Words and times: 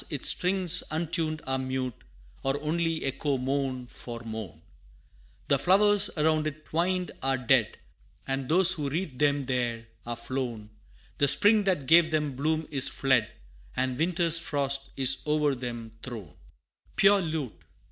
its 0.09 0.29
strings, 0.29 0.81
untuned, 0.89 1.43
are 1.45 1.59
mute, 1.59 1.93
Or 2.41 2.59
only 2.63 3.03
echo 3.03 3.37
moan 3.37 3.85
for 3.85 4.21
moan. 4.23 4.59
The 5.47 5.59
flowers 5.59 6.09
around 6.17 6.47
it 6.47 6.65
twined 6.65 7.11
are 7.21 7.37
dead, 7.37 7.77
And 8.25 8.49
those 8.49 8.71
who 8.71 8.89
wreathed 8.89 9.19
them 9.19 9.43
there, 9.43 9.85
are 10.07 10.15
flown; 10.17 10.71
The 11.19 11.27
spring 11.27 11.65
that 11.65 11.85
gave 11.85 12.09
them 12.09 12.35
bloom 12.35 12.67
is 12.71 12.87
fled, 12.89 13.31
And 13.75 13.95
winter's 13.95 14.39
frost 14.39 14.89
is 14.97 15.21
o'er 15.27 15.53
them 15.53 15.91
thrown. 16.01 16.33
Poor 16.99 17.21
lute! 17.21 17.61